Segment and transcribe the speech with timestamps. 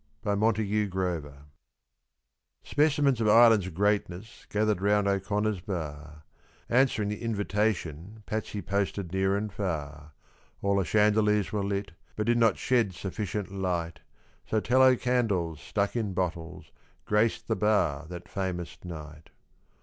[2.63, 6.23] _Specimens of Ireland's greatness gathered round O'Connor's bar,
[6.67, 10.13] Answering the invitation Patsy posted near and far.
[10.63, 13.99] All the chandeliers were lit, but did not shed sufficient light,
[14.47, 16.71] So tallow candles, stuck in bottles,
[17.05, 19.29] graced the bar that famous night.